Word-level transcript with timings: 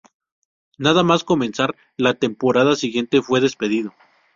Nada 0.79 1.03
más 1.03 1.23
comenzar 1.23 1.75
la 1.95 2.15
temporada 2.15 2.75
siguiente, 2.75 3.21
fue 3.21 3.39
despedido. 3.39 3.93